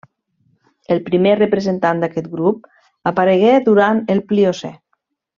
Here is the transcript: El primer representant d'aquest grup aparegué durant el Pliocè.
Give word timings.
El 0.95 1.01
primer 1.09 1.33
representant 1.39 2.01
d'aquest 2.03 2.29
grup 2.31 2.65
aparegué 3.13 3.51
durant 3.71 4.01
el 4.15 4.23
Pliocè. 4.33 4.73